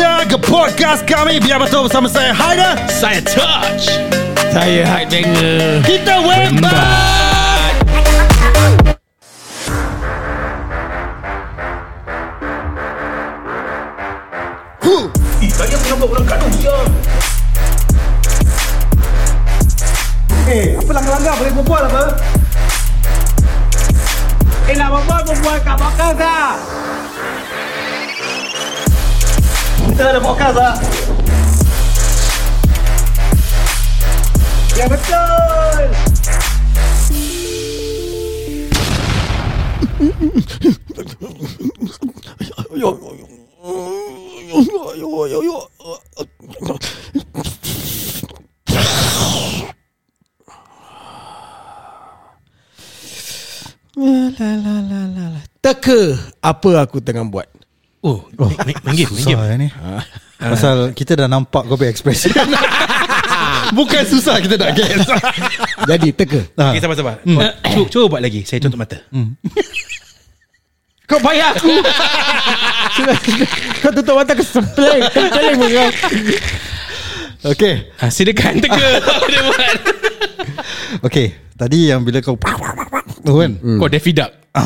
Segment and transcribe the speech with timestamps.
[0.00, 1.36] datang ke podcast kami.
[1.44, 3.92] Biar betul bersama saya Haida Saya touch.
[4.50, 7.29] Saya banger Kita wembat
[55.60, 56.00] Teka
[56.40, 57.44] apa aku tengah buat.
[58.00, 59.68] Oh, oh main, main game, main game Susah ni.
[59.76, 60.00] Ah.
[60.40, 62.32] Pasal kita dah nampak kau punya expression.
[63.76, 65.06] Bukan susah kita nak guess
[65.88, 66.40] Jadi teka.
[66.60, 66.74] Ha.
[66.74, 68.44] Okay, sabar, sabar Kau, cuba, cuba buat lagi.
[68.44, 68.98] Saya tutup mata.
[71.10, 71.66] Kau bayar aku.
[73.82, 75.90] Kau tutup mata ke sebelah Kau jalan pun kau.
[77.50, 78.78] Okay ha, Silakan teka.
[79.32, 79.80] Dia buat?
[81.08, 82.36] Okay Tadi yang bila kau
[83.20, 83.52] Tu kan?
[83.58, 84.30] Kau Daffy Duck.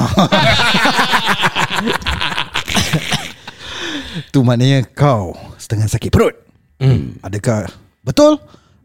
[4.34, 6.34] Tu maknanya kau Setengah sakit perut.
[6.76, 7.16] Hmm.
[7.24, 7.72] Adakah
[8.04, 8.36] Betul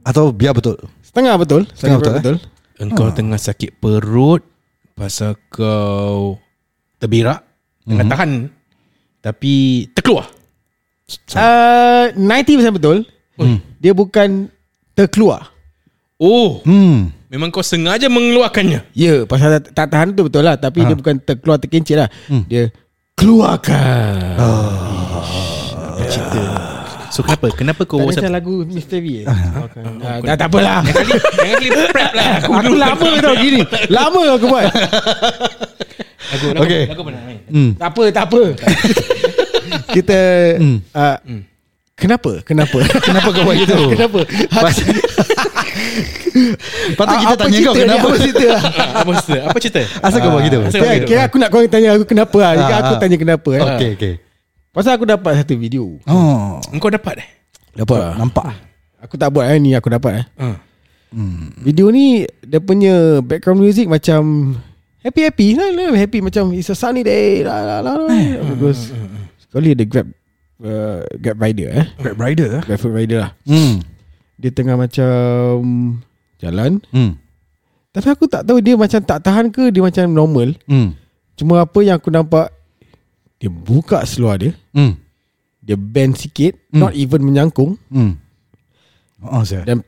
[0.05, 1.65] Atau biar betul Setengah betul.
[1.73, 2.35] Setengah betul, betul
[2.77, 4.45] Engkau tengah sakit perut
[4.93, 6.37] Pasal kau
[7.01, 7.41] Terberak
[7.81, 8.31] Tengah tahan
[9.25, 9.53] Tapi
[9.97, 10.29] Terkeluar.
[11.33, 13.01] Uh, 90% betul.
[13.81, 14.53] Dia bukan
[14.93, 15.49] Terkeluar.
[16.21, 16.61] Oh.
[16.61, 17.09] Hmm.
[17.33, 18.85] Memang kau sengaja mengeluarkannya?
[18.93, 22.09] Ya pasal tak, tak tahan tu betul lah Tapi dia bukan terkeluar terkencit lah.
[22.45, 22.69] Dia
[23.17, 24.37] Keluarkan.
[24.37, 26.78] Apa cerita
[27.09, 27.47] So kenapa?
[27.57, 28.99] Kenapa kau Tak macam lagu Mr.
[29.01, 29.25] V eh?
[29.25, 30.81] Ah, tak, tak apalah.
[30.85, 32.29] Yang kali Yang kali prep lah.
[32.37, 33.61] Aku, Aku lama tau gini.
[33.89, 34.65] Lama aku buat.
[36.29, 36.83] Lagu, lagu, Okay.
[36.85, 37.39] lagu mana main?
[37.49, 37.71] Hmm.
[37.73, 38.41] Tak apa tak apa.
[39.97, 40.19] Kita
[40.93, 41.17] uh,
[41.99, 42.31] Kenapa?
[42.45, 42.79] Kenapa?
[43.03, 43.75] Kenapa kau buat gitu?
[43.97, 44.19] Kenapa?
[46.95, 48.07] Patut kita Apa tanya kau kenapa?
[48.07, 48.45] Apa cerita?
[48.47, 48.61] Lah
[49.01, 49.39] Apa cerita?
[49.49, 49.81] Apa cerita?
[49.99, 50.57] Asal kau buat gitu?
[50.71, 52.37] Kira, kira aku nak kau tanya aku kenapa.
[52.39, 52.99] Lah Kira Ah, aku ah.
[53.01, 53.61] tanya kenapa eh.
[53.65, 54.13] Okay okay
[54.69, 55.97] Pasal aku dapat satu video.
[56.05, 56.61] Oh.
[56.69, 57.29] Engkau dapat eh?
[57.73, 58.21] Dapat.
[58.21, 58.53] Nampak.
[59.01, 59.57] Aku tak buat eh.
[59.57, 60.25] Ni aku dapat eh.
[60.37, 60.57] Uh.
[61.65, 64.53] Video ni Dia punya background music macam
[65.01, 65.97] Happy-happy lah, lah.
[65.97, 67.41] Happy macam It's a sunny day.
[67.41, 68.21] Lah, lah, lah, lah.
[68.61, 68.93] Terus
[69.41, 70.05] Sekali ada grab
[70.61, 71.85] uh, Grab rider eh.
[71.97, 73.31] Grab rider Grab food rider lah.
[73.49, 73.81] Hmm.
[74.37, 75.49] Dia tengah macam
[76.37, 76.77] Jalan.
[76.93, 77.17] Hmm.
[77.89, 80.53] Tapi aku tak tahu Dia macam tak tahan ke Dia macam normal.
[80.69, 80.93] Hmm.
[81.33, 82.53] Cuma apa yang aku nampak
[83.39, 84.51] Dia buka seluar dia.
[84.75, 84.99] Hmm.
[85.63, 87.79] Dia bend sikit Not even menyangkung.
[87.87, 88.19] Hmm.
[89.23, 89.83] Oh saya Dan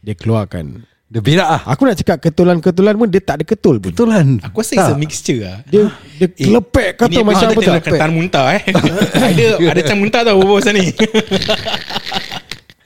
[0.00, 0.86] Dia keluarkan.
[1.10, 1.62] Dia berak ah.
[1.74, 3.90] Aku nak cakap ketulan-ketulan pun Dia tak ada ketul pun.
[3.90, 5.90] Betulan Aku rasa it's a mixture lah Dia
[6.22, 8.62] dia kelepek kata macam apa kelepek Ketan muntah eh.
[9.34, 10.86] Ada Ada can muntah tau Berbual pasal ni.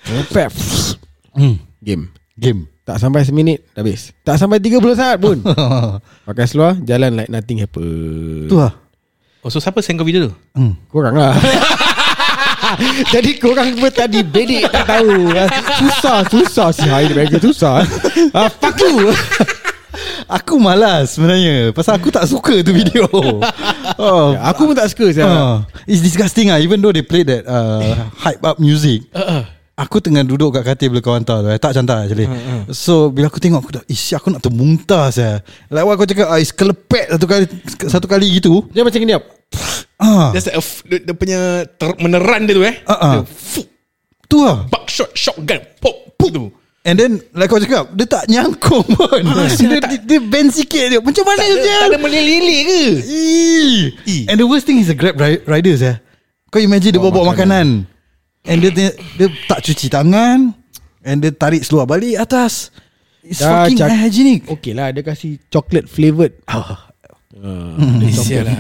[0.09, 0.49] Kelepek.
[1.37, 1.61] Hmm.
[1.85, 2.09] Game.
[2.41, 4.13] Game Tak sampai seminit dah Habis.
[4.21, 5.41] Tak sampai 30 saat pun.
[6.29, 8.45] Pakai seluar Jalan like nothing happen.
[8.45, 8.77] Tu lah.
[9.41, 10.33] Oh so siapa send kau video tu?
[10.53, 10.77] Hmm.
[10.89, 11.33] Korang lah.
[13.13, 15.33] Jadi korang pun tadi bedek tak tahu.
[15.81, 16.69] Susah Susah.
[16.73, 17.85] Si Hai Dia susah.
[18.33, 19.13] Ah, Fuck you.
[20.41, 21.71] Aku malas sebenarnya.
[21.71, 23.05] Pasal aku tak suka tu video.
[24.01, 25.29] Oh, Aku pun tak suka saya.
[25.29, 29.05] uh, It's disgusting ah Even though they play that uh, Hype up music.
[29.13, 29.43] Uh, uh.
[29.75, 31.59] Aku tengah duduk kat katil bila kau hantar tu eh.
[31.59, 32.31] Tak cantik actually
[32.71, 35.43] So bila aku tengok Aku dah Ish aku nak termuntah saya.
[35.67, 37.45] Like what kau cakap ah, Is kelepek satu kali
[37.85, 39.27] Satu kali gitu Dia macam gini up
[39.99, 43.13] ah, That's like a f- dia, dia punya ter, Meneran dia tu eh Ah, ah.
[43.17, 43.67] Dia fuh,
[44.25, 46.55] Tu lah Buckshot Shotgun Pop Pop tu
[46.87, 51.01] And then Like kau cakap Dia tak nyangkung pun dia, dia, dia bend sikit dia
[51.03, 52.83] Macam mana Tak ada, je tak ada melilit ke.
[54.07, 54.23] Ih.
[54.31, 55.99] And the worst thing is the Grab ri- riders ya.
[56.47, 57.91] Kau imagine dia bawa-bawa makanan.
[58.45, 60.53] And dia, dia dia tak cuci tangan
[61.01, 62.69] and dia tarik seluar balik atas.
[63.21, 64.41] It's Dah fucking cak- unhygienic.
[64.47, 66.93] Okay lah Dia kasih chocolate flavoured Ah.
[68.13, 68.53] Sial lah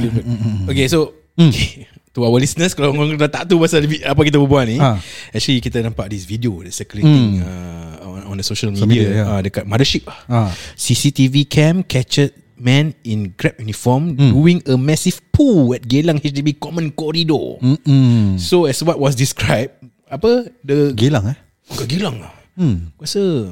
[0.66, 1.84] Okay so okay.
[2.16, 4.96] To our listeners Kalau orang dah tak tahu Pasal apa kita berbual ni Ha.
[5.30, 9.24] Actually kita nampak This video That's circulating uh, on, on the social media, media, ya.
[9.28, 10.48] uh, Dekat Mothership Ha.
[10.74, 16.90] CCTV cam Captured man in Grab uniform Doing a massive poo At Geylang HDB Common
[16.94, 18.38] Corridor Mm-mm.
[18.38, 19.74] So as what was described
[20.06, 21.38] Apa The Gilang eh.
[21.74, 22.94] Kat Geylang lah Hmm.
[22.94, 23.50] Aku rasa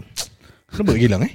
[0.70, 1.34] Kenapa Geylang eh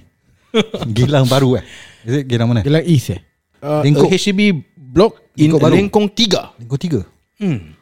[0.95, 1.63] Gilang baru eh.
[2.07, 2.63] Is it Gilang mana?
[2.63, 3.19] Gelang East eh
[3.59, 4.07] uh, Lengkok.
[4.07, 5.75] HDB block in Lengkong baru.
[5.75, 6.63] Lengkong 3.
[6.63, 7.01] Lengkong tiga
[7.43, 7.75] Hmm.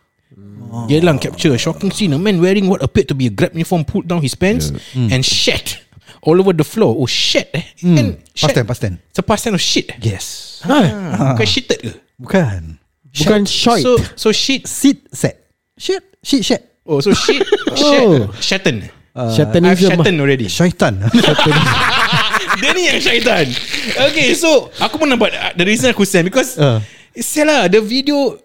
[0.89, 2.11] Geylang capture a shocking scene.
[2.11, 5.21] A man wearing what appeared to be a Grab uniform pulled down his pants and
[5.23, 5.84] shat
[6.25, 6.98] all over the floor.
[6.98, 7.66] Oh shit eh.
[7.77, 9.94] Kan Past tense Past tense It's a past tense of shit.
[9.94, 9.98] eh?
[10.01, 11.94] Yes Ah, Bukan shitted ke?
[12.18, 12.81] Bukan
[13.13, 13.86] Bukan shite.
[13.86, 14.66] So so shit.
[14.66, 15.45] Sit set
[15.77, 17.42] Shit Shit shit Oh so shit.
[17.80, 18.04] Shat.
[18.42, 18.77] Shatten.
[19.16, 19.89] I've Shatanism.
[19.95, 20.45] shatten already.
[20.51, 21.00] Syaitan
[22.62, 23.48] Dia ni yang syaitan
[24.12, 26.77] Okay so Aku pun nampak uh, The reason aku send Because uh.
[26.77, 26.80] Uh.
[27.16, 28.36] Sial lah The video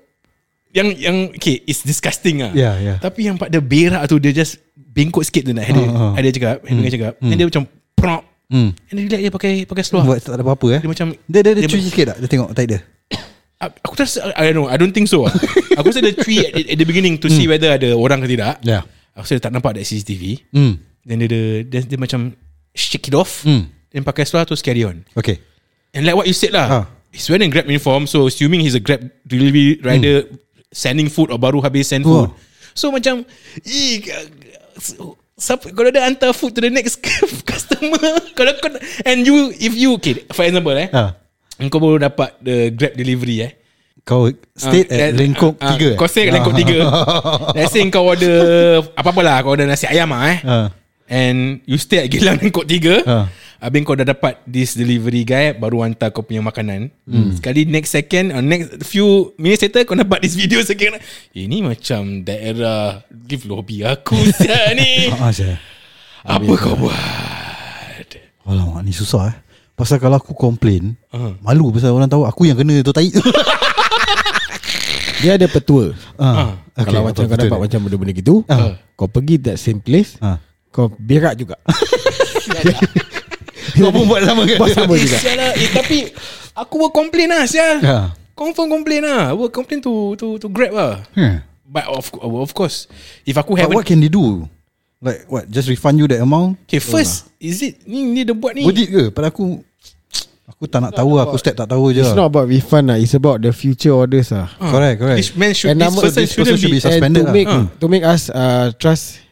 [0.70, 2.52] Yang yang Okay It's disgusting lah.
[2.52, 2.96] Yeah, yeah.
[2.98, 6.12] Tapi yang pada berak tu Dia just Bengkok sikit tu nak Ada Uh, uh.
[6.14, 7.62] Ada cakap Ada cakap And dia macam
[7.94, 8.22] Prop.
[8.46, 8.70] Hmm.
[8.74, 10.02] And dia relax dia pakai Pakai seluar.
[10.04, 10.80] Buat tak ada apa-apa eh?
[10.80, 12.16] Dia macam Dia dia, dia dia- cuci sikit tak?
[12.18, 12.80] Dia tengok tight dia?
[13.84, 15.34] Aku tak rasa I don't know I don't think so lah.
[15.78, 18.58] Aku rasa dia tweet at, at the beginning To see whether ada orang ke tidak.
[18.62, 18.82] Yeah.
[19.12, 20.78] Aku rasa dia tak nampak That CCTV Hmm.
[21.02, 22.32] Then dia, dia, dia, dia macam
[22.70, 23.42] Shake it off.
[23.42, 23.66] Hmm.
[23.90, 25.02] Then pakai seluar Terus carry on.
[25.12, 25.42] Okay.
[25.90, 26.84] And like what you said lah Ah.
[27.10, 30.26] He's wearing Grab uniform So assuming he's a Grab delivery rider
[30.70, 32.30] Sending food Or baru habis send food
[32.72, 33.26] So macam
[33.60, 34.06] "Ih,
[35.34, 37.02] siapa, Kalau dia hantar food To the next
[37.50, 37.98] customer
[38.32, 38.70] Kalau kau
[39.02, 41.18] And you If you Okay for example eh Ah.
[41.60, 43.52] Kau baru dapat The Grab delivery eh
[44.00, 45.90] Kau stay Ah, at Lengkok ah, tiga.
[45.94, 47.52] Kau stay at Lengkok Ah.
[47.52, 48.36] 3 Let's say kau order
[48.94, 50.66] Apa-apa lah Kau order nasi ayam lah eh Ah.
[51.10, 53.26] And you stay at Geylang Lengkok 3 Ah.
[53.60, 57.30] Habis kau dah dapat This delivery guy Baru hantar kau punya makanan Hmm.
[57.32, 60.96] Sekali next second or Next few minutes later Kau dapat this video second
[61.30, 65.12] Ini macam daerah Live lobby aku Sial ni.
[66.20, 66.96] Apa kau buat
[68.42, 69.36] Alamak ni susah eh.
[69.72, 71.32] Pasal kalau aku complain, Ah.
[71.40, 73.08] malu pasal orang tahu aku yang kena tu tai.
[75.20, 75.96] Dia ada petua.
[76.16, 76.56] ah.
[76.72, 78.76] Okay, Kalau macam kau dapat macam benda-benda gitu, Ah.
[78.92, 80.36] kau pergi that same place, Ah.
[80.68, 81.56] kau berak juga.
[83.72, 84.56] Kau pun buat sama kan?
[84.56, 85.18] Buat sama Eh, juga.
[85.34, 85.98] lah eh, Tapi
[86.56, 87.98] Aku will complain lah Sial Ya.
[88.34, 91.44] Confirm complain lah I will complain to to to Grab lah Hmm.
[91.64, 92.90] But of of course,
[93.22, 94.50] if aku But haven't what can they do?
[94.98, 95.46] Like what?
[95.46, 96.58] Just refund you that amount?
[96.64, 99.02] okay first is it ni ni dia buat ni Worth it ke?
[99.08, 99.62] Pada aku
[100.50, 102.26] Aku tak nak tahu lah Aku step tak tahu je It's lah.
[102.26, 102.96] not about refund lah.
[102.96, 104.50] It's about the future orders lah.
[104.58, 107.22] Correct correct This man should And this person this person should be, be suspended And
[107.22, 107.36] to lah.
[107.36, 107.64] make Ah.
[107.70, 109.22] to make us uh, trust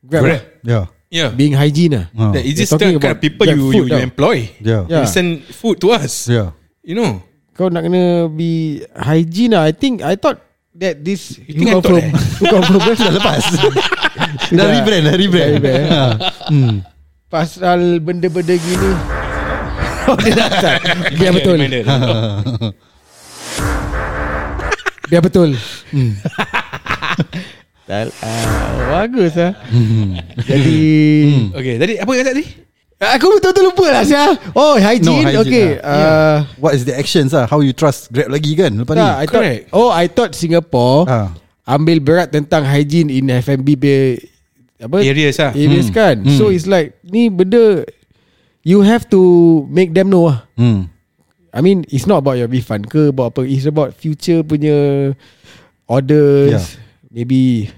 [0.00, 0.42] Grab, Grab.
[0.62, 1.30] Yeah yeah.
[1.32, 2.06] being hygiene lah.
[2.16, 2.32] Ah.
[2.32, 4.48] That is this the kind of people you you, you employ.
[4.60, 5.04] Yeah Yeah.
[5.04, 6.28] You send food to us.
[6.28, 6.52] Yeah
[6.84, 7.20] You know.
[7.58, 9.66] Kau nak kena be hygiene lah.
[9.66, 10.38] I think I thought
[10.78, 13.42] that this You think I thought confirm tu confirm dah lepas.
[14.56, 15.52] Dah rebrand Dah rebrand.
[15.64, 16.04] Ha.
[16.48, 16.80] Hmm.
[17.28, 18.92] Pasal benda-benda gini.
[20.08, 20.80] Oh dia dah start.
[21.18, 21.58] Biar betul.
[25.12, 25.52] Biar betul.
[27.88, 29.56] Tal, uh, bagus lah.
[30.50, 30.80] Jadi
[31.56, 32.44] okay, tadi apa yang tadi?
[32.98, 35.94] Aku betul-betul lupa lah Syah Oh hygiene, No, hygiene, Okay ah.
[35.94, 39.14] uh, What is the actions lah How you trust Grab lagi kan Lepas ni tak,
[39.14, 39.62] I thought, Correct.
[39.70, 41.30] Oh I thought Singapore Ah.
[41.62, 44.18] Ambil berat tentang hygiene In F&B be,
[44.82, 45.54] apa, Areas lah.
[45.54, 45.94] Areas Hmm.
[45.94, 46.34] kan Hmm.
[46.34, 47.86] So it's like Ni benda
[48.66, 49.22] You have to
[49.70, 50.90] Make them know lah hmm.
[51.54, 55.14] I mean It's not about your refund ke About apa It's about future punya
[55.86, 56.66] Orders Yeah.
[57.14, 57.70] Maybe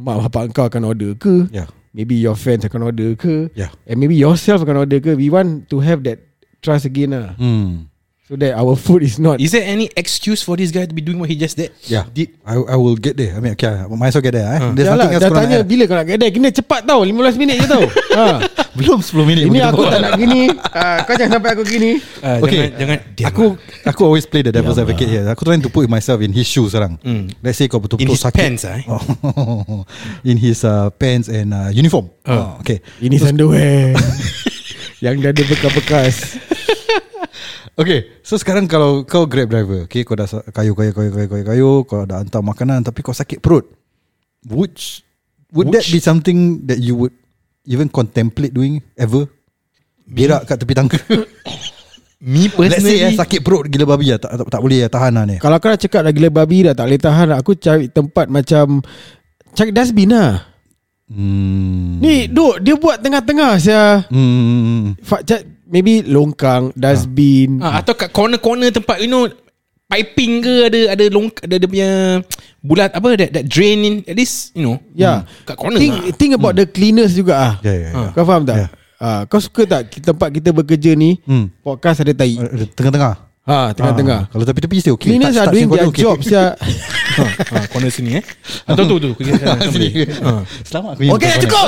[0.00, 1.46] Mak bapak kau akan order ke?
[1.52, 3.52] Yeah Maybe your friends akan order ke?
[3.52, 5.12] Yeah And maybe yourself akan order ke?
[5.12, 6.30] We want to have that
[6.60, 7.32] Trust again lah.
[7.40, 7.88] Hmm.
[8.30, 11.02] So that our food is not Is there any excuse for this guy to be
[11.02, 11.74] doing what he just did?
[11.90, 14.38] Yeah Did I, I will get there I mean okay I might as well get
[14.38, 14.70] there eh.
[14.70, 15.66] There's Dah lah, nothing else dah nak tanya add.
[15.66, 17.82] bila kau nak kedai Kena cepat tau 15 minit je tau
[18.22, 18.38] ha.
[18.78, 21.90] Belum 10 minit Ini aku tak nak gini ha, Kau jangan sampai aku gini
[22.22, 22.54] uh, Okay.
[22.54, 23.44] jangan jangan diam Aku
[23.82, 25.26] aku always play the devil's advocate here.
[25.26, 27.02] Aku trying to put myself in his shoes sekarang.
[27.02, 27.34] Hmm.
[27.42, 28.38] Let's say kau in betul-betul his sakit.
[28.38, 28.86] pants eh?
[28.86, 29.82] Oh,
[30.30, 32.14] in his uh, pants and uh, uniform.
[32.30, 32.62] Oh.
[32.62, 32.78] okay.
[33.02, 33.98] Ini underwear
[35.04, 36.14] Yang dah ada bekas-bekas
[37.74, 38.22] Okay.
[38.22, 41.70] So sekarang kalau kau grab driver, okay, kau dah kayu kayu kayu kayu kayu kayu,
[41.84, 43.66] kau dah hantar makanan tapi kau sakit perut.
[44.46, 44.74] Would
[45.50, 47.14] would that Which- be something that you would
[47.64, 49.28] even contemplate doing ever?
[50.04, 50.98] Berak kat tepi tangga.
[52.20, 55.12] Me Let's say eh, personally sakit perut gila babi lah, tak, tak, tak boleh tahan
[55.16, 55.36] lah ni.
[55.40, 58.84] Kalau kau nak cakap dah gila babi dah Tak boleh tahan Aku cari tempat macam
[59.56, 60.44] Cari dustbin lah
[61.08, 61.96] Hmm.
[61.98, 64.94] Ni duk Dia buat tengah-tengah saya Hmm.
[65.00, 69.30] Fa- ca- Maybe longkang Dustbin ah, Atau kat corner-corner tempat You know
[69.86, 71.90] Piping ke Ada ada long Ada dia punya
[72.58, 76.14] Bulat apa That, that drain in At least You know Ya Kat corner think, lah.
[76.18, 77.54] think about the cleaners juga ah.
[77.62, 78.10] Ya, ya, ya.
[78.10, 78.56] Kau faham tak?
[78.58, 78.66] Ya.
[79.00, 81.48] Ah, kau suka tak tempat kita bekerja ni Hmm.
[81.62, 82.36] podcast ada tai?
[82.76, 83.29] Tengah-tengah.
[83.50, 84.30] Ah, tengah-tengah.
[84.30, 85.10] Kalau tepi-tepi still okay.
[85.10, 86.02] Cleaners Touch- are doing their okay.
[86.06, 86.54] job sia.
[86.54, 88.24] ha, corner sini eh.
[88.62, 89.10] Ah, tu tu
[89.74, 90.06] Sini.
[90.06, 90.46] Ha.
[90.62, 91.66] Selamat aku Okay, dah cukup.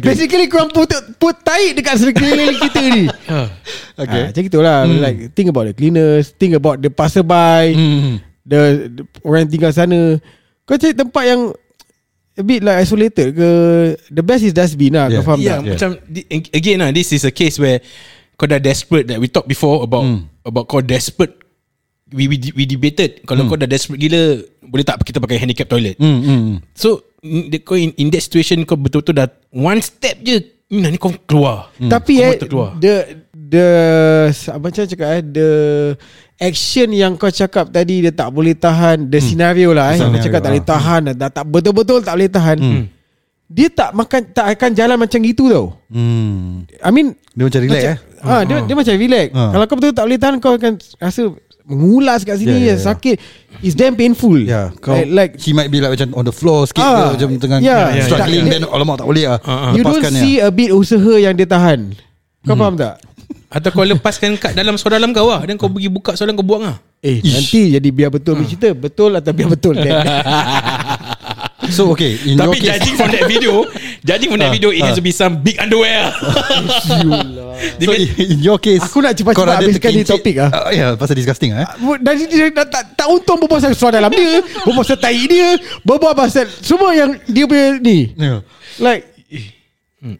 [0.00, 3.04] Basically korang put put tai dekat sekeliling kita ni.
[3.28, 3.40] Ha.
[4.00, 4.22] Okay.
[4.32, 4.78] macam gitulah.
[4.88, 8.16] Like think about the cleaners, think about the passerby, Hmm.
[8.42, 10.16] the, the orang tinggal sana.
[10.64, 11.52] Kau cari tempat yang
[12.32, 13.50] a bit like isolated ke
[14.08, 15.20] the best is dustbin lah Yeah.
[15.20, 15.60] kau faham Yeah, tak?
[15.60, 15.72] Yeah.
[15.76, 15.90] macam
[16.54, 17.82] again lah, this is a case where
[18.40, 20.08] kau dah desperate that we talked before about
[20.48, 21.36] about kau desperate.
[22.10, 26.00] We we we debated kalau kau dah desperate gila boleh tak kita pakai handicap toilet.
[26.00, 26.64] Hmm, hmm.
[26.72, 31.02] So in, kau in, in that situation kau betul-betul dah one step je Mina ni
[31.02, 31.74] kau keluar.
[31.82, 32.70] Tapi Kau eh keluar.
[32.78, 32.94] the
[33.34, 33.68] the
[34.54, 35.50] macam cakap eh the
[36.38, 39.98] action yang kau cakap tadi dia tak boleh tahan the scenario lah eh.
[39.98, 40.70] Kau Scenario, cakap tak boleh ah.
[40.70, 42.58] tahan dah tak betul-betul tak boleh tahan.
[43.50, 45.74] Dia tak makan tak akan jalan macam gitu tau.
[45.90, 46.62] Hmm.
[46.78, 47.98] I mean Dia macam relax eh.
[48.22, 49.26] Ha, dia, dia macam relax.
[49.34, 49.50] Ah.
[49.50, 51.22] Kalau kau betul tak boleh tahan kau akan rasa
[51.66, 53.16] mengulas kat sini Yeah, yeah, yeah, sakit.
[53.58, 54.38] It's damn painful.
[54.38, 57.18] Ya, kau like, like he might be like macam on the floor sikit Ah, ke
[57.18, 58.54] macam tengah yeah, yeah, struggling yeah.
[58.54, 59.38] then alamak tak boleh ah.
[59.42, 59.74] Ah.
[59.74, 61.90] you don't see a bit usaha yang dia tahan.
[62.46, 62.62] Kau Hmm.
[62.62, 62.94] faham tak?
[63.50, 66.46] Atau kau lepaskan kat dalam soal dalam kau lah Dan kau pergi buka soalan kau
[66.46, 69.74] buang lah Eh nanti jadi biar betul punya cerita Betul atau biar betul
[71.70, 73.52] So okay, in your Tapi case judging from that video
[74.02, 76.10] Judging from that Ah, video It has to be some big underwear
[77.84, 80.50] So in your case Aku nak cepat-cepat rada habiskan ni topik ah.
[80.50, 81.64] Ah, Ya pasal disgusting ah.
[81.64, 81.96] eh.
[82.02, 85.48] Dan dia tak, tak, tak untung berbual pasal soal dalam dia Berbual pasal tai dia
[85.86, 88.42] Berbual pasal Semua yang dia punya ni Ya.
[88.78, 89.04] Like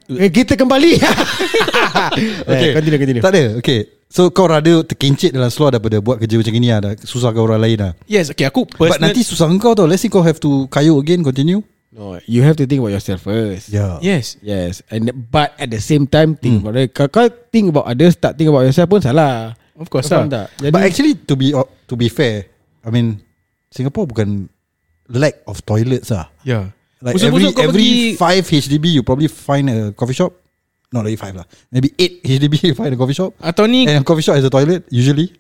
[0.09, 0.93] eh, Kita kembali
[2.51, 2.71] Okay.
[2.71, 3.45] eh, Continue continue Tak ada.
[3.61, 4.00] Okay.
[4.11, 6.83] So kau rada terkincit dalam seluar daripada buat kerja macam ni lah.
[6.83, 7.93] Dah susah kau orang lain lah.
[8.11, 9.87] Yes okay aku But personal nanti susah kau tau.
[9.87, 11.63] Let's say kau have to kayu again, continue.
[11.95, 13.99] no, You have to think about yourself first Yeah.
[13.99, 17.87] Yes Yes and But at the same time Think about it Kalau kau think about
[17.87, 21.15] others Tak think about yourself pun salah Of course Kau lah tak Jadi But actually
[21.27, 22.47] to be to be fair,
[22.83, 23.19] I mean
[23.71, 24.47] Singapore bukan
[25.11, 26.31] lack of toilets lah.
[26.43, 26.71] Yeah
[27.03, 30.37] Like Pusat-pusat every kau every pergi- five HDB you probably find a coffee shop.
[30.91, 31.47] Not really five lah.
[31.71, 33.31] Maybe eight HDB find a coffee shop.
[33.39, 35.31] Atau ni And coffee shop has a toilet usually.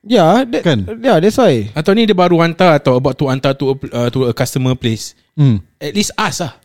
[0.00, 0.88] Yeah that, Kan?
[1.04, 4.08] Yeah that's why Atau ni dia baru hantar Atau about to hantar to a, uh,
[4.08, 5.60] to a customer place Hmm.
[5.76, 6.56] At least ask lah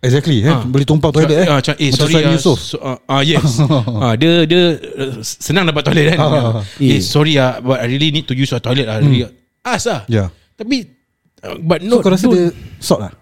[0.00, 0.40] Exactly.
[0.40, 0.48] Eh?
[0.48, 0.62] Ah.
[0.64, 1.46] Boleh tumpang toilet eh.
[1.48, 2.58] Ah, macam, eh Macam sorry ah, Yusof.
[2.62, 3.60] so, ah, ah, yes
[4.08, 6.64] ah, Dia dia uh, Senang dapat toilet kan Ah.
[6.80, 9.28] Eh sorry ah, But I really need to use your toilet lah really.
[9.60, 10.32] Ask lah Yeah.
[10.56, 10.88] Tapi
[11.44, 13.12] uh, But So no kau rasa dia sort lah.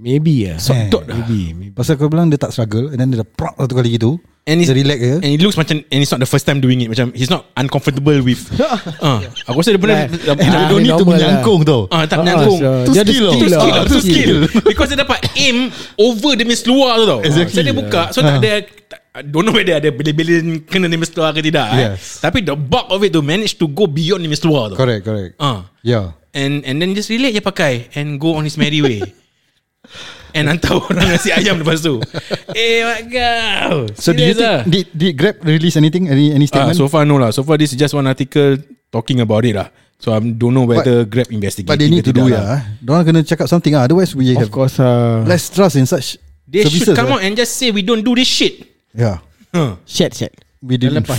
[0.00, 1.70] Maybe ya Sort dot lah Maybe, maybe.
[1.70, 4.16] Pasal kau bilang dia tak struggle and then dia dah prak satu kali gitu.
[4.42, 5.16] And Dia relax je.
[5.20, 7.52] And it looks macam And it's not the first time doing it Macam he's not
[7.54, 8.40] uncomfortable with
[9.04, 11.84] uh, Aku rasa dia pernah Like, And Ah, dia don't need to menyangkung tau.
[11.86, 13.30] Ah, tak Ah, menyangkung Tu dia ada skill tau.
[13.30, 13.60] skill Tu lah.
[13.60, 14.08] skill Ah, tu skill.
[14.08, 14.38] skill
[14.72, 17.52] Because dia dapat aim Over the miss luar tu tau Exactly.
[17.52, 20.96] So dia buka So tak ada tak- I Don't know whether ada Beli-beli Kena the
[20.96, 21.92] miss luar ke tidak eh.
[21.92, 22.24] Yes.
[22.24, 25.04] Tapi the bulk of it tu Manage to go beyond the miss luar tu Correct,
[25.04, 25.36] correct.
[25.36, 26.16] Ah, Yeah.
[26.32, 29.04] And and then just relate je pakai And go on his merry way
[30.30, 31.98] And hantar orang nasi ayam lepas tu
[32.54, 36.06] Eh mak kau So do you Serious lah think did, did Grab release anything?
[36.06, 36.78] Any any Ah, statement?
[36.78, 39.74] so far no lah So far this is just one article Talking about it lah
[39.98, 42.62] So I don't know whether Grab investigate But they need to do it lah.
[42.78, 43.90] Diorang kena cakap something lah.
[43.90, 46.14] Otherwise we Of have course uh, less trust in such
[46.46, 46.94] They services.
[46.94, 47.18] should come lah.
[47.18, 49.18] out and just say We don't do this shit Yeah.
[49.50, 49.82] huh.
[49.82, 51.00] Shit shit We didn't.
[51.00, 51.16] lepas.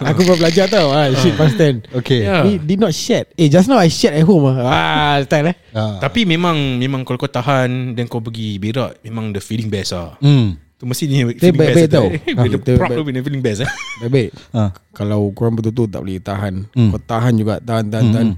[0.00, 2.24] Aku baru belajar tau ah, Shit past tense Okay.
[2.24, 2.40] Yeah.
[2.42, 4.64] He did not shed Eh just now I shed at home ah.
[4.64, 6.00] Ah style eh Ah.
[6.00, 10.16] Tapi memang Memang kalau kau tahan Dan kau pergi berak Memang the feeling best lah
[10.18, 10.56] Hmm.
[10.74, 12.08] Tu mesti ni Dia feeling baik-baik best tau.
[12.40, 14.70] Bila prop tu Bila feeling best eh Baik-baik Ah.
[14.90, 16.88] Kalau korang betul-betul tak boleh tahan Hmm.
[16.88, 18.28] Kau tahan juga Tahan tahan tahan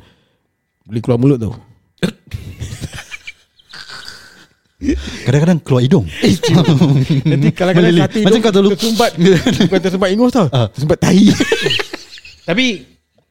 [0.82, 1.54] Boleh keluar mulut tau
[5.28, 6.06] Kadang-kadang keluar hidung.
[7.30, 8.24] Nanti kadang-kadang Boleh, satu boleh.
[8.24, 9.10] Macam kau terlalu- Tersumbat
[9.68, 10.46] Bukan tersumbat ingus tau.
[10.48, 10.66] Ah.
[10.72, 11.28] Tersumbat tahi.
[12.48, 12.66] Tapi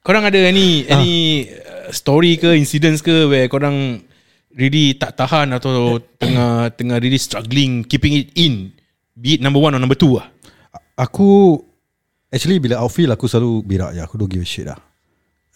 [0.05, 1.13] Korang ada any Any
[1.49, 4.05] uh, Story ke Incidents ke Where korang
[4.53, 8.69] Really tak tahan Atau Tengah Tengah really struggling Keeping it in?
[9.17, 10.29] Be it number one or number two lah.
[10.95, 11.57] Aku
[12.29, 14.01] Actually bila outfield Aku selalu berak je.
[14.05, 14.77] Aku don't give a shit lah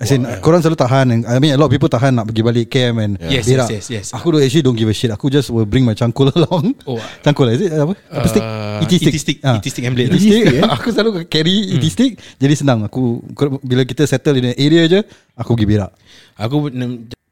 [0.01, 2.65] As in, korang selalu tahan I mean a lot of people tahan Nak pergi balik
[2.65, 4.05] camp And Yes, berak yes, yes, yes.
[4.17, 6.97] Aku do, actually don't give a shit Aku just will bring my cangkul along Oh,
[7.21, 7.93] Cangkul is it Apa?
[8.09, 8.41] Apa stick?
[8.41, 9.37] Uh, ET stick, ET stick.
[9.45, 9.61] Ah.
[9.61, 10.19] ET stick Hamlet ET lah.
[10.19, 10.43] stick
[10.81, 13.21] Aku selalu carry ET stick Jadi senang Aku
[13.61, 14.99] Bila kita settle in an area je
[15.37, 15.93] Aku pergi berak
[16.41, 16.73] Aku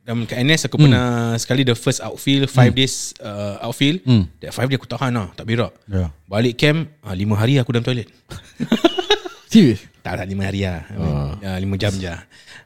[0.01, 4.01] dalam kat NS aku pernah sekali the first outfield five days uh, outfield.
[4.01, 4.25] Hmm.
[4.41, 5.77] That five day aku tahan lah, tak berak.
[5.85, 6.09] Ya.
[6.25, 8.09] Balik camp, ah, lima hari aku dalam toilet.
[9.53, 10.81] Serius tak tak lima hari lah.
[10.91, 12.09] Uh, lima jam je.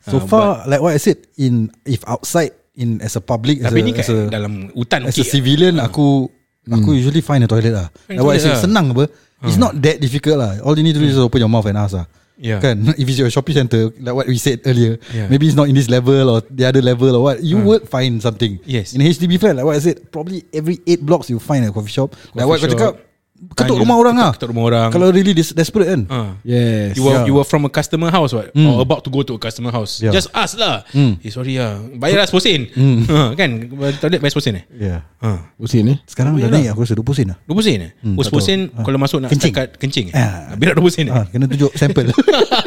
[0.06, 3.82] So Ah, far Like what I said In If outside In as a public Tapi
[3.82, 5.26] as a, ni kat as a, dalam hutan As okay.
[5.26, 6.30] a civilian Aku
[6.66, 6.98] Aku Hmm.
[7.02, 8.62] usually find a toilet lah Find Like what I said lah.
[8.62, 9.10] Senang apa
[9.42, 11.78] It's not that difficult lah All you need to do Is open your mouth and
[11.78, 12.06] ask lah
[12.38, 12.60] Yeah.
[12.62, 15.26] Kan If it's your shopping center Like what we said earlier Yeah.
[15.26, 18.22] Maybe it's not in this level Or the other level Or what You would find
[18.22, 18.94] something Yes.
[18.94, 21.74] In a HDB flat Like what I said Probably every 8 blocks You find a
[21.74, 22.94] coffee shop Like what kau cakap
[23.48, 24.88] Ketuk Tanya, rumah orang lah ketuk rumah orang.
[24.90, 26.30] Kalau really des- desperate kan Ah.
[26.42, 27.26] Yes You were Yeah.
[27.26, 28.50] you were from a customer house what?
[28.52, 30.00] Or about to go to a customer house.
[30.00, 30.10] Yeah.
[30.10, 30.82] Just ask lah.
[30.92, 31.78] Eh, sorry lah.
[31.94, 32.62] Bayar lah 10 sen.
[33.06, 33.50] Ha, kan?
[33.98, 34.66] Toilet bayar 10 sen eh?
[34.72, 35.58] Yeah Ha.
[35.58, 37.92] Pusing eh Sekarang dah naik Aku rasa 20 sen lah 20 sen eh?
[38.14, 39.54] Oh, 10 sen kalau masuk nak Kencing.
[39.54, 40.14] setakat kencing eh?
[40.16, 40.54] Ah.
[40.54, 41.14] Biar 20 sen eh?
[41.14, 42.14] ah, Kena tunjuk sampel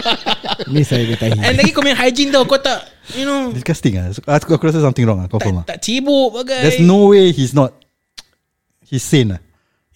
[0.75, 2.83] Ni saya kata And lagi kau main hygiene tau Kau tak
[3.15, 6.35] You know Disgusting lah aku, aku rasa something wrong lah Confirm lah tak, tak cibuk
[6.35, 7.73] bagai There's no way he's not
[8.83, 9.41] He's sane lah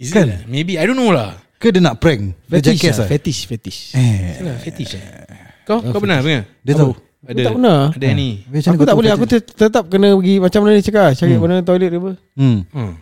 [0.03, 0.27] Is kan?
[0.27, 0.51] it?
[0.51, 1.39] Maybe I don't know lah.
[1.63, 2.35] Ke dia nak prank?
[2.51, 3.09] Dia Fetish jackass lah lah?
[3.15, 3.79] Fetish Fetish.
[3.95, 4.35] Eh.
[4.35, 5.05] Salah fetish eh
[5.63, 5.79] Kau?
[5.79, 6.43] Kau pernah punya?
[6.67, 6.93] Dia tahu.
[7.23, 7.43] Ada.
[7.47, 7.81] Tak pernah.
[7.95, 8.31] Ada ni.
[8.51, 9.11] Aku tak boleh.
[9.15, 12.13] Aku tetap kena pergi Macam mana dia cakap Cari mana toilet dia apa.
[12.35, 12.59] Hmm.
[12.67, 12.93] hmm.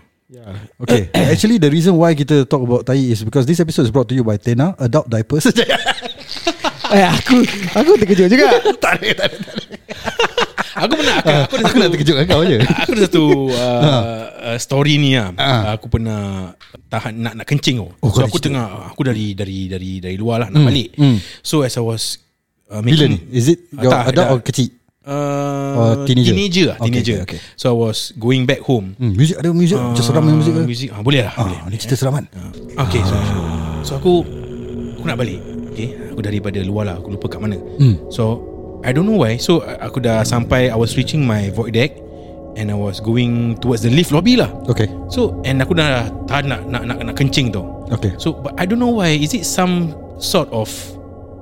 [0.84, 1.08] Okay.
[1.32, 4.14] Actually the reason why Kita talk about tai Is because this episode Is brought to
[4.14, 5.48] you by Tena Adult Diapers
[6.90, 7.36] Eh aku
[7.72, 8.46] Aku terkejut juga
[8.82, 9.36] Tak ada tak ada
[10.80, 14.02] Aku pernah Aku, aku, ada Aku nak terkejut dengan kau je Aku ada satu uh,
[14.50, 15.30] uh, story ni lah.
[15.36, 15.74] Ah.
[15.74, 16.52] Aku pernah
[16.86, 17.86] tahan nak nak kencing tu.
[17.96, 18.50] Oh, so aku situ.
[18.50, 20.90] tengah aku dari dari dari dari luar lah nak balik.
[20.94, 21.18] hmm.
[21.40, 22.18] So as I was
[22.66, 24.32] uh, Bila making ni Is it Ah, Your tak, adult dah.
[24.32, 24.68] or kecil
[25.04, 26.32] uh, Or teenager?
[26.32, 27.16] Teenager lah, Okay, teenager.
[27.20, 27.54] okay, okay.
[27.54, 28.96] So I was going back home.
[28.96, 29.12] hmm.
[29.12, 31.34] Music ada music Macam seram music ke Music ah, boleh lah.
[31.36, 31.58] boleh.
[31.60, 32.24] ah, Ni cerita seraman
[32.80, 33.36] Okay so, so,
[33.84, 34.24] so aku
[34.96, 35.38] Aku nak balik
[35.70, 37.56] Okay Aku daripada luar lah Aku lupa kat mana.
[37.78, 37.96] Hmm.
[38.10, 38.44] So
[38.80, 39.36] I don't know why.
[39.36, 41.94] So aku dah sampai I was reaching my void deck
[42.58, 44.50] And I was going Towards the lift lobby lah.
[44.66, 44.90] Okay.
[45.08, 47.62] So And aku dah Tahan nak Nak, nak, nak kencing tu
[47.94, 48.14] Okay.
[48.18, 49.14] So but I don't know why.
[49.14, 50.68] Is it some Sort of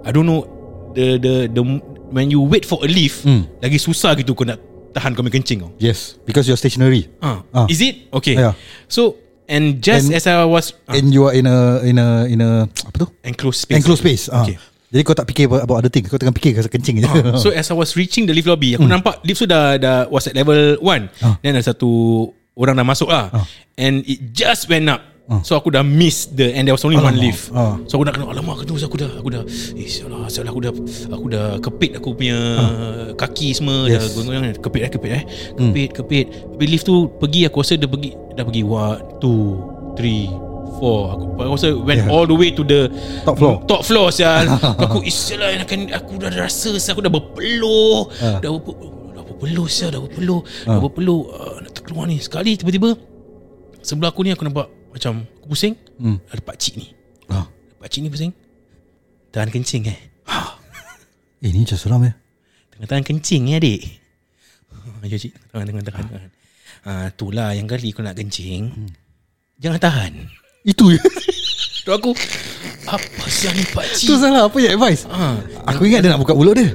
[0.05, 0.45] I don't know
[0.93, 1.63] The the the
[2.09, 3.49] When you wait for a lift Hmm.
[3.61, 4.59] Lagi susah gitu Kau nak
[4.89, 7.13] Tahan kau punya kencing kau Yes Because you're stationary.
[7.21, 7.67] Ah, Ah.
[7.69, 8.09] Is it?
[8.11, 8.35] Okay.
[8.41, 8.57] Yeah.
[8.89, 12.09] So And just And- as I was ah, And you are in a In a
[12.29, 13.07] In a Apa tu?
[13.25, 13.81] Enclosed space.
[13.81, 14.45] Enclosed space ah.
[14.45, 14.61] Okay.
[14.89, 17.09] Jadi kau tak fikir about, about other things Kau tengah fikir Kau kencing je.
[17.09, 20.05] Ah, So as I was reaching the lift lobby Aku nampak lift tu dah, dah
[20.13, 20.85] Was at level 1
[21.25, 21.41] Ah.
[21.41, 21.89] Then ada satu
[22.59, 23.31] Orang dah masuk lah.
[23.31, 23.47] Ah.
[23.79, 24.99] And it just went up
[25.45, 27.21] So aku dah miss the And there was only one Alamak.
[27.21, 27.77] lift Ah.
[27.85, 29.43] So aku nak kena Alamak aku aku dah Aku dah
[29.77, 30.73] Eh salah salah aku dah
[31.13, 32.37] Aku dah kepit aku punya
[33.13, 33.93] Kaki semua Ah.
[33.93, 34.09] Yes.
[34.09, 34.25] Hmm.
[34.25, 37.85] Dah goyang-goyang Kepit eh kepit eh Kepit kepit Tapi lift tu pergi Aku rasa dia
[37.85, 41.03] pergi Dah pergi 1 2 3 Four.
[41.11, 42.13] Aku, aku rasa went Yeah.
[42.15, 42.87] all the way to the
[43.27, 43.67] Top floor.
[43.67, 44.47] Top floor sial.
[44.87, 48.07] aku isialah kan aku dah rasa sial, aku dah berpeluh.
[48.23, 48.39] Ah.
[48.39, 48.79] Dah berpe,
[49.11, 50.39] dah berpeluh sial, dah berpeluh.
[50.63, 52.23] Dah berpeluh uh, nak terkeluar ni.
[52.23, 52.95] Sekali tiba-tiba
[53.83, 55.75] sebelah aku ni aku nampak macam aku pusing.
[55.97, 56.19] Hmm.
[56.29, 56.87] Ada pak cik ni.
[57.29, 57.47] ah.
[57.79, 58.33] Pak cik ni pusing.
[59.31, 59.99] Tahan kencing eh.
[61.39, 62.11] Eh ni macam seram ya
[62.75, 63.81] Tengah tahan kencing ya adik.
[65.07, 66.05] Ya cik, tahan tahan tahan.
[66.11, 66.31] tahan.
[66.83, 68.75] Ah, itulah yang kali kau nak kencing.
[69.57, 70.13] Jangan tahan.
[70.63, 70.99] Itu je
[71.87, 72.11] Tu aku
[72.85, 74.11] apa sial ni pak cik?
[74.11, 75.39] Tu salah Apa yang advice Ah,
[75.71, 76.69] Aku ingat dia nak buka mulut dia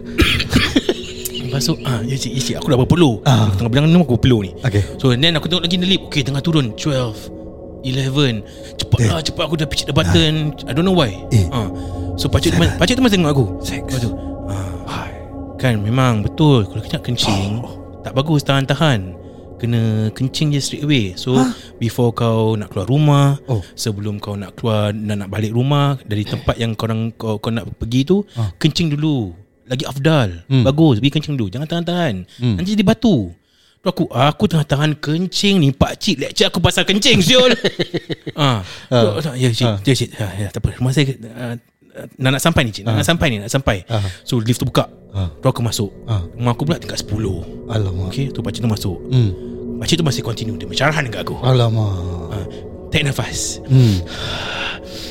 [1.43, 3.51] Lepas tu ah, ya cik, ya cik, aku dah berpeluh Ah.
[3.53, 6.23] Tengah bilang ni aku berpeluh ni Okay So then aku tengok lagi the lift Okay
[6.23, 7.42] tengah turun 12
[7.83, 9.43] 11 Cepat lah cepat.
[9.45, 10.55] Aku dah pitch the button.
[10.65, 11.11] I don't know why.
[11.35, 11.45] Eh.
[11.51, 11.67] ah.
[12.15, 13.45] So pakcik tu, pakcik tu masih tengok aku.
[13.65, 13.83] Sex.
[13.83, 14.11] Lepas tu
[14.47, 15.07] ah,
[15.59, 16.63] Kan memang betul.
[16.65, 17.49] Kalau kita nak kencing
[18.03, 19.19] Tak bagus tahan-tahan.
[19.59, 21.15] Kena kencing je straight away.
[21.15, 21.39] So
[21.79, 23.63] before kau nak keluar rumah Oh.
[23.75, 27.67] Sebelum kau nak keluar Dan nak balik rumah Dari tempat yang korang kau, kau nak
[27.79, 28.23] pergi tu
[28.59, 29.31] Kencing dulu.
[29.63, 30.43] Lagi afdal.
[30.63, 30.99] Bagus.
[30.99, 31.47] Pergi kencing dulu.
[31.49, 32.15] Jangan tahan-tahan.
[32.59, 33.31] Nanti jadi batu
[33.83, 37.51] Tu aku Aku tengah tahan kencing ni Pak cik lecture aku pasal kencing Siul
[38.39, 38.63] ah.
[38.87, 39.77] Tu, Ya cik Ah.
[39.83, 41.53] Ya cik ya, ya, Tak apa saya uh,
[42.15, 43.99] nak, nak sampai ni cik Nak, nak sampai ni Nak sampai Ah.
[44.23, 45.27] So lift tu buka Ah.
[45.35, 46.23] Tu aku masuk Ah.
[46.31, 47.11] Rumah aku pula tingkat 10
[47.67, 49.29] Alamak Okay tu pakcik tu masuk hmm.
[49.83, 51.91] Pakcik tu masih continue Dia mencarahan dekat aku Alamak
[52.31, 52.45] ah.
[52.87, 53.99] Take nafas hmm.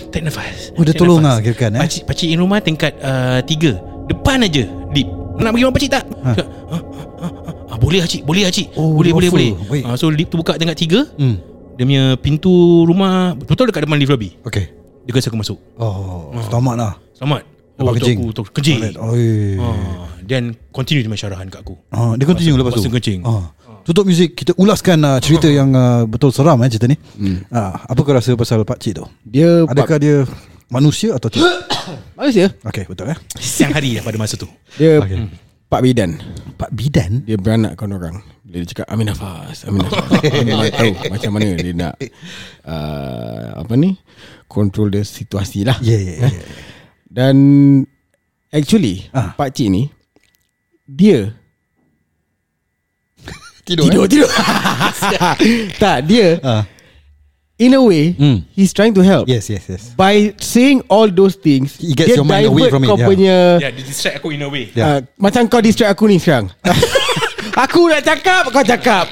[0.09, 1.45] Take nafas Oh, dia tolong nafas.
[1.45, 1.81] lah kirakan, eh?
[1.85, 4.65] Pakcik, pakcik in rumah tingkat uh, 3 Depan aja
[4.97, 6.05] Lift Nak pergi rumah pakcik tak?
[6.09, 6.17] Ha.
[6.25, 6.62] Ha, ha, ha, ha.
[7.83, 9.83] Boleh lah cik Boleh lah cik Oh, Boleh boleh boleh.
[9.83, 11.37] Ah, So lift tu buka tingkat 3 Hmm.
[11.73, 12.53] Dia punya pintu
[12.85, 14.71] rumah Betul dekat depan lift lobby Okay
[15.03, 17.43] Dia kasi aku masuk Oh Selamat lah Selamat
[17.73, 18.17] Dapat tu kencing.
[18.17, 19.59] aku, tu, Kencing Oh, eh.
[19.59, 22.81] Ah, Then continue dia masyarahan kat aku Ah, dia continue lepas tu.
[22.81, 23.21] Masa kencing.
[23.27, 23.51] Ah.
[23.83, 26.95] Tutup muzik kita ulaskan uh, cerita yang uh, betul seram eh cerita ni.
[27.19, 27.43] Hmm.
[27.51, 29.05] Ah, apa kau rasa pasal pak cik tu?
[29.27, 30.23] Dia Adakah dia
[30.69, 31.51] manusia atau tidak?
[32.15, 33.19] Manusia Okey, betul eh.
[33.35, 34.47] Siang hari dah pada masa tu
[34.79, 35.19] Dia Okay.
[35.73, 36.21] Pak Bidan
[36.61, 40.93] Pak Bidan Dia beranak kawan orang Bila dia cakap Amin nafas Amin nafas Dia tahu
[41.09, 41.95] macam mana Dia nak
[42.69, 43.97] uh, Apa ni
[44.45, 46.31] Control the situasi lah Ya ya ya.
[47.09, 47.37] Dan
[48.53, 49.33] Actually Ah.
[49.33, 49.89] Pak Cik ni
[50.85, 51.33] Dia
[53.67, 53.89] Tidur.
[53.89, 54.29] Tidur tidur
[55.83, 56.69] Tak dia Ah.
[57.63, 58.43] In a way, Hmm.
[58.51, 59.31] he's trying to help.
[59.31, 62.91] Yes yes yes By saying all those things, He gets your mind away from it,
[62.91, 63.07] kau yeah.
[63.07, 64.75] punya Yeah, dia distract aku in a way.
[64.75, 64.87] Yeah.
[64.89, 66.51] uh, macam kau distract aku ni sekarang.
[67.65, 69.07] aku nak cakap, kau cakap.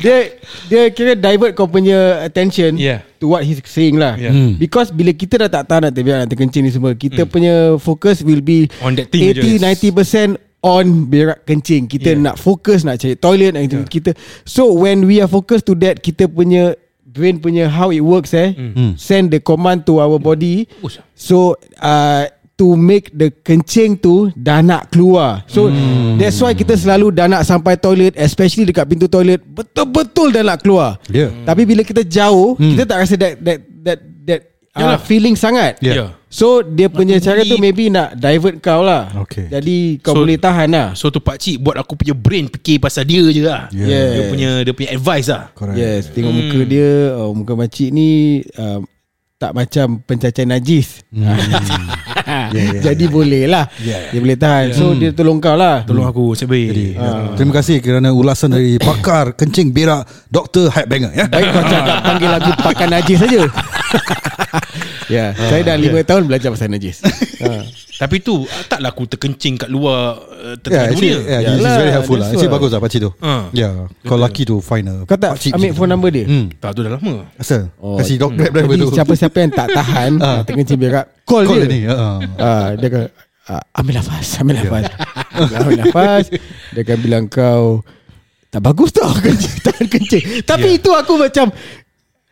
[0.00, 0.34] Dia
[0.66, 3.04] dia kira divert kau punya attention Yeah.
[3.20, 4.16] to what he's saying lah.
[4.16, 4.32] Yeah.
[4.32, 4.56] Hmm.
[4.56, 8.24] Because bila kita dah tak tahan nak terbiak nak terkencing ni semua, kita punya focus
[8.24, 11.86] will be On that thing 80 90% on berak kencing.
[11.86, 12.22] Kita Yeah.
[12.22, 13.82] nak fokus nak cari toilet Yeah.
[13.82, 14.14] kita.
[14.46, 16.78] So when we are focused to that, kita punya
[17.12, 18.96] brain punya how it works eh Hmm.
[18.96, 20.96] send the command to our body Ush.
[21.12, 26.14] So uh, To make the kencing tu Dah nak keluar So Hmm.
[26.14, 30.60] That's why kita selalu Dah nak sampai toilet Especially dekat pintu toilet Betul-betul dah nak
[30.60, 31.32] keluar Yeah.
[31.42, 32.76] Tapi bila kita jauh Hmm.
[32.76, 33.98] Kita tak rasa That That, that
[34.72, 34.98] uh, Yalah.
[35.00, 35.94] Feeling sangat Yeah.
[35.94, 36.10] Yeah.
[36.26, 39.46] So dia punya cara tu Maybe nak divert kau lah Okay.
[39.46, 42.80] Jadi kau So- boleh tahan lah So tu pak cik buat aku punya brain fikir
[42.80, 43.68] pasal dia je lah.
[43.68, 44.08] Yeah.
[44.10, 45.52] Dia punya dia punya advice lah.
[45.52, 46.40] Correct Yes Tengok Hmm.
[46.42, 48.10] muka dia oh, Muka makcik ni
[48.54, 48.80] uh,
[49.42, 51.34] Tak macam pencacaran najis Hmm.
[52.56, 52.80] yeah.
[52.80, 54.14] Jadi boleh lah Yeah.
[54.14, 56.70] Dia boleh tahan So dia tolong kau lah Tolong aku Sebaik.
[56.72, 60.70] Jadi, uh, terima kasih kerana ulasan dari pakar kencing berak Dr.
[60.70, 61.26] Hypebanger ya.
[61.26, 63.42] Baik kau cakap panggil lagu pakai najis saja.
[65.12, 67.04] ya, saya dah 5 tahun belajar pasal najis.
[67.38, 67.60] ha.
[68.02, 68.34] Tapi tu
[68.66, 71.30] taklah aku terkencing kat luar uh, Yeah, tengah actually, dunia.
[71.30, 72.26] yeah, he's Yalah, very helpful lah.
[72.26, 73.10] Actually bagus lah pakcik tu.
[73.20, 73.46] Ah.
[73.52, 73.72] Yeah,
[74.02, 75.92] kau lucky to find a Kau tak pakcik ambil phone tu.
[75.92, 76.24] number dia?
[76.26, 76.46] Hmm.
[76.52, 77.14] Tak tu dah lama.
[77.36, 77.70] Asal?
[77.78, 78.90] Oh, Kasih dog grab driver tu.
[78.90, 80.26] siapa-siapa yang tak tahan Ah.
[80.26, 80.40] uh.
[80.42, 81.80] Terkencing berak Call, Call dia dia ni.
[81.86, 82.18] Uh.
[82.36, 83.02] Ah, Dia akan
[83.46, 84.84] ah, Ambil nafas Ambil nafas
[85.60, 86.24] Ambil nafas
[86.74, 87.86] Dia akan bilang kau
[88.50, 90.78] Tak bagus tau kencing, Tahan kencing Tapi Yeah.
[90.82, 91.54] itu aku macam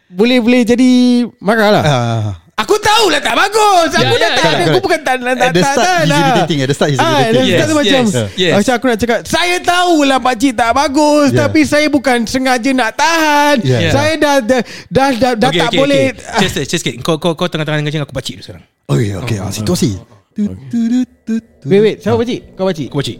[0.08, 0.90] Boleh-boleh jadi
[1.38, 2.30] Marah lah Ah.
[2.60, 4.66] Aku tahu lah tak bagus Aku Ya, dah ya, tak ya.
[4.68, 6.20] Aku bukan tak tak At the start, tak he's lah.
[6.20, 6.58] irritating.
[6.60, 7.30] At the start, he's Ah, irritating.
[7.30, 8.52] Start Yes, macam yes, yes.
[8.52, 11.40] Macam aku nak cakap Saya tahulah pakcik tak bagus Yeah.
[11.40, 13.90] Tapi saya bukan sengaja nak tahan Yeah.
[13.90, 16.40] Saya dah Dah dah, dah, dah tak boleh Okay.
[16.42, 16.94] Just, just sikit.
[17.00, 18.64] Kau, kau, kau tengah-tengah kencing aku pakcik tu sekarang.
[18.84, 19.36] Okay, okay.
[19.38, 19.96] Ah, situasi.
[20.30, 21.66] Tu, tu, tu, tu, tu.
[21.66, 23.18] Wait wait Siapa pakcik Kau pakcik Aku pakcik.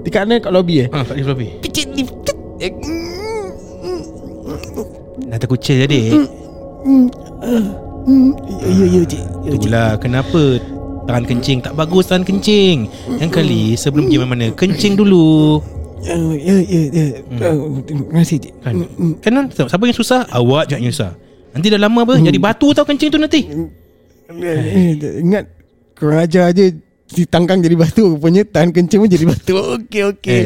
[0.00, 1.48] Dekat mana kat lobby eh Ha, kat lift lobby.
[1.60, 2.02] Picit ni
[5.26, 5.98] Nak kucing jadi.
[8.60, 9.58] Ya ya cik Ya, cik.
[9.60, 10.40] Itulah kenapa
[11.04, 12.88] tahan kencing tak bagus tahan kencing.
[13.20, 15.60] Yang kali sebelum pergi mana-mana kencing dulu.
[16.00, 17.04] Ya ya ya ya.
[17.52, 18.74] Uh, Terima kasih cik Kan?
[19.20, 19.44] Kan kan?
[19.52, 20.24] siapa yang susah?
[20.32, 21.12] Awak jangan yang susah.
[21.52, 22.14] Nanti dah lama apa?
[22.16, 23.44] Jadi batu tau kencing tu nanti.
[24.30, 25.44] Eh, Ingat
[25.98, 26.70] Kurang ajar je
[27.10, 30.40] Si tangkang jadi batu Rupanya tahan kencing pun jadi batu Okey okey.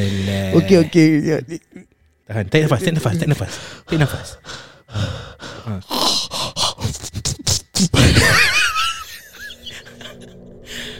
[0.56, 1.36] Okey okey Ya,
[2.24, 3.52] Tahan, tarik nafas, tarik nafas, tarik nafas.
[3.84, 4.28] Tarik nafas.
[5.64, 5.72] Ha.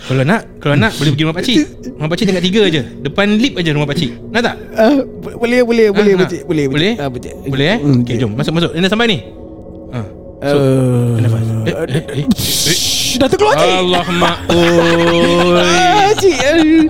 [0.04, 1.58] Kalau nak, kalau nak boleh pergi rumah pakcik.
[1.96, 2.82] Rumah pakcik tingkat tiga je.
[3.00, 4.12] Depan lip aja rumah pakcik.
[4.28, 4.56] Nak tak?
[4.76, 6.28] Ah, bo- boleh boleh boleh nak?
[6.28, 6.92] pakcik boleh Boleh?
[7.00, 7.32] Ah, pakcik.
[7.48, 7.78] Boleh eh?
[7.80, 8.30] Hmm, Okey, jom.
[8.37, 8.70] Masuk, masuk.
[8.76, 9.18] Dah sampai ni.
[9.96, 10.00] Ha.
[10.44, 11.40] So, Uh, nafas.
[13.14, 13.70] Dah terkeluar cik.
[13.70, 15.62] Allah mak oi.
[15.62, 16.37] Ah, cik.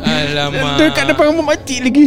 [0.00, 0.76] Alamak.
[0.80, 2.06] Dekat depan rumah makcik lagi.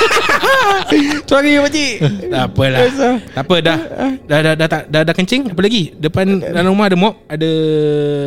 [1.30, 1.94] Sorry makcik.
[2.30, 2.80] Tak apalah.
[3.34, 3.78] Tak apa dah.
[4.26, 5.94] Dah dah dah dah, dah, dah kencing apa lagi?
[5.94, 7.50] Depan dalam rumah ada mop, ada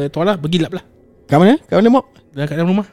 [0.09, 0.83] toilet, pergi lap lah.
[1.27, 1.55] Kat mana?
[1.67, 2.05] Kat mana mop?
[2.33, 2.87] Dah kat dalam rumah.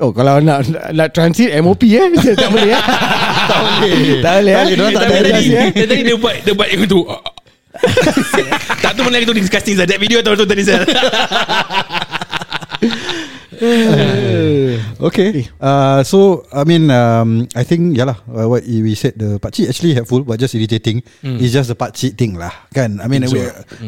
[0.00, 2.00] Oh kalau nak nak, nak transit MOP eh
[2.40, 2.80] tak boleh eh.
[2.80, 4.20] Tak boleh.
[4.24, 4.64] Tak boleh eh.
[4.64, 4.92] Tak boleh.
[4.96, 5.72] Tak Tapi ada tadi, ready.
[5.76, 7.00] dia tadi dia buat dia buat yang tu.
[7.04, 7.20] tak
[8.96, 9.86] tu mana disgusting Zal.
[9.86, 10.82] That video tahu tu tadi Zal.
[15.00, 15.52] Okay.
[15.60, 18.18] Uh, so I mean, um, I think yeah lah.
[18.24, 21.04] Uh, what we said the pakcik actually helpful, but just irritating.
[21.20, 23.04] It's just the pakcik thing lah, kan?
[23.04, 23.36] I mean, so.
[23.36, 23.40] we,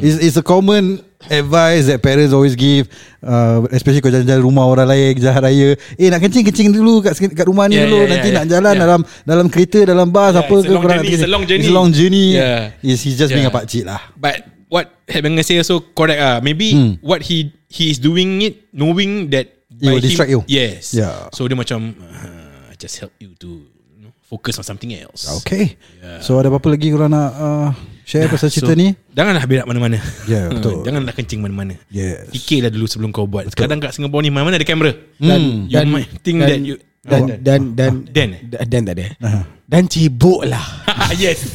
[0.05, 4.89] it's, it's a common advice that parents always give, uh, especially kalau jalan-jalan rumah orang
[4.89, 5.69] lain jalan raya.
[5.95, 7.99] Eh nak kencing kencing dulu kat kat rumah ni Yeah, dulu.
[8.01, 8.53] yeah, Nanti yeah, nak yeah.
[8.53, 8.83] jalan Yeah.
[8.83, 11.45] dalam dalam kereta, dalam bas Yeah, apa ke long korang journey, nak it's a long
[11.47, 11.63] journey.
[11.63, 12.27] It's a long journey.
[12.35, 12.63] Yeah.
[12.83, 13.55] Is he's just being a Yeah.
[13.55, 14.01] pakcik lah.
[14.17, 16.39] But what Headbanger say also correct ah.
[16.41, 16.93] Maybe Hmm.
[17.05, 20.41] what he he is doing it knowing that It will him- distract you.
[20.47, 20.93] Yes.
[20.93, 21.29] Yeah.
[21.31, 25.27] So dia macam uh, just help you to you know, focus on something else.
[25.43, 25.77] Okay.
[26.23, 27.69] So ada apa-apa lagi korang nak uh,
[28.05, 28.95] share pasal cerita so, ni?
[29.15, 29.99] Janganlah berak mana-mana.
[30.27, 30.83] Ya, betul.
[30.83, 31.75] Janganlah kencing mana-mana.
[31.89, 32.29] Yes.
[32.33, 33.49] Fikirlah dulu sebelum kau buat.
[33.51, 34.93] Sekarang kat Singapore ni mana-mana ada kamera.
[35.21, 35.67] Hmm.
[35.71, 38.41] You might think dan, that you dan, dan dan Dan eh?
[38.47, 39.07] dan, dan tak ada.
[39.27, 39.41] Aha.
[39.67, 40.63] Dan cibuk lah.
[41.23, 41.51] yes.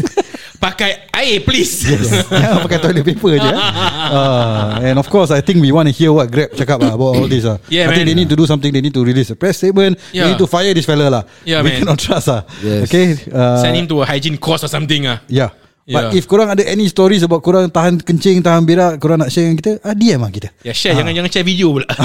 [0.58, 1.86] Pakai air please.
[2.34, 6.10] Jangan pakai toilet paper je uh, And of course I think we want to hear
[6.10, 8.10] What Grab cakap lah About all this lah Yeah, I think man.
[8.10, 10.34] they need to do something They need to release a press statement They Yeah.
[10.34, 11.86] need to fire this fella lah Yeah, We man.
[11.86, 12.90] cannot trust lah Yes.
[12.90, 15.22] Okay uh, Send him to a hygiene course or something ah.
[15.30, 15.54] Yeah
[15.88, 16.20] But Yeah.
[16.20, 19.56] if korang ada any stories About korang tahan kencing Tahan berak Korang nak share dengan
[19.56, 20.52] kita ah, DM lah kita.
[20.60, 21.00] Ya share.
[21.00, 21.88] Jangan jangan share video pula.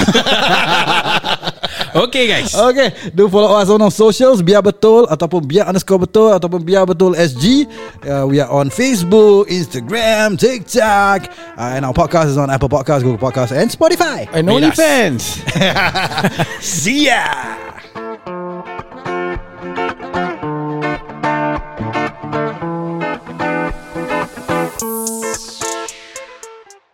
[1.93, 2.57] Okay guys.
[2.57, 6.89] Okay Do follow us on our socials Biar betul Ataupun biar underscore betul Ataupun biar
[6.89, 7.69] betul SG
[8.07, 13.05] uh, We are on Facebook Instagram TikTok uh, And our podcast is on Apple Podcasts
[13.05, 14.25] Google Podcasts And Spotify.
[14.33, 14.49] And.
[14.49, 15.37] OnlyFans.
[16.63, 17.29] See ya